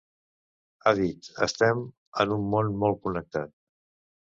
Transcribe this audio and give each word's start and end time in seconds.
Ha 0.83 0.93
dit: 1.01 1.29
Estem 1.47 1.85
en 2.25 2.37
un 2.41 2.51
món 2.57 2.77
molt 2.87 3.03
connectat. 3.07 3.59